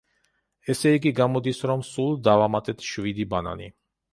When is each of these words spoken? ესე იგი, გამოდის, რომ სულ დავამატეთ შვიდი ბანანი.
ესე 0.73 0.93
იგი, 0.95 1.11
გამოდის, 1.19 1.61
რომ 1.73 1.85
სულ 1.91 2.17
დავამატეთ 2.31 2.85
შვიდი 2.89 3.29
ბანანი. 3.37 3.71